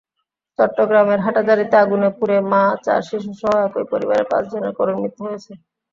[0.59, 5.51] চট্টগ্রামের হাটহাজারীতে আগুনে পুড়ে মা, চার শিশুসহ একই পরিবারের পাঁচজনের করুণ মৃত্যু হয়েছে।